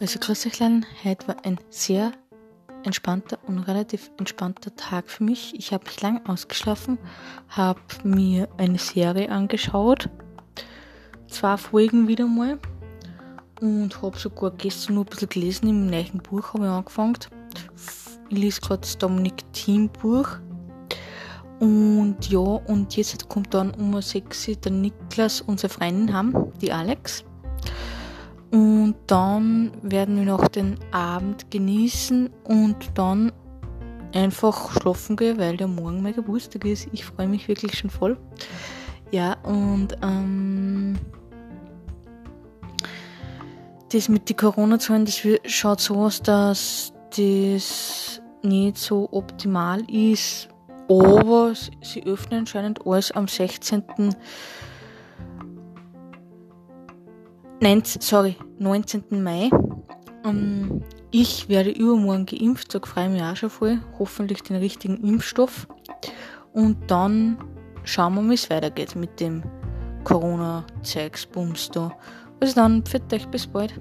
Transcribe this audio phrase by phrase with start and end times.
[0.00, 2.12] Also grüß euch Leute, heute war ein sehr
[2.82, 5.54] entspannter und relativ entspannter Tag für mich.
[5.56, 6.98] Ich habe mich lang ausgeschlafen,
[7.48, 10.10] habe mir eine Serie angeschaut,
[11.28, 12.58] zwei Folgen wieder mal
[13.60, 15.68] und habe sogar gestern nur ein bisschen gelesen.
[15.68, 17.16] Im neuen Buch habe ich angefangen.
[18.28, 20.28] Ich lese gerade das Dominik Team Buch.
[21.60, 26.72] Und ja, und jetzt kommt dann um 6 Uhr der Niklas, unsere Freundin, haben, die
[26.72, 27.24] Alex.
[28.54, 33.32] Und dann werden wir noch den Abend genießen und dann
[34.12, 36.86] einfach schlafen gehen, weil der morgen mein Geburtstag ist.
[36.92, 38.16] Ich freue mich wirklich schon voll.
[39.10, 40.96] Ja, und ähm,
[43.90, 50.48] das mit den Corona-Zahlen, das schaut so aus, dass das nicht so optimal ist,
[50.88, 53.82] aber sie öffnen anscheinend alles am 16.
[57.60, 59.22] 19, sorry, 19.
[59.22, 59.50] Mai.
[60.24, 63.80] Ähm, ich werde übermorgen geimpft, sag frei mir auch schon voll.
[63.98, 65.68] Hoffentlich den richtigen Impfstoff.
[66.52, 67.38] Und dann
[67.84, 69.42] schauen wir, wie es weitergeht mit dem
[70.04, 71.96] Corona-Zeugsbums da.
[72.40, 73.74] Also dann, pfiat euch, bis bald.